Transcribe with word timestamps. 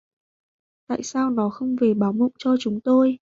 Tại 0.87 1.03
sao 1.03 1.29
nó 1.29 1.49
không 1.49 1.75
về 1.75 1.93
báo 1.93 2.13
mộng 2.13 2.31
cho 2.39 2.55
chúng 2.59 2.81
tôi 2.81 3.17